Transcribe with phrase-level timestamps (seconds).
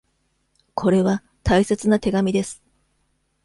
[0.73, 2.63] これは大切な手紙です。